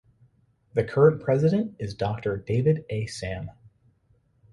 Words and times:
The 0.73 0.83
current 0.83 1.21
president 1.21 1.75
is 1.77 1.93
Doctor 1.93 2.35
David 2.35 2.85
A. 2.89 3.05
Sam. 3.05 3.51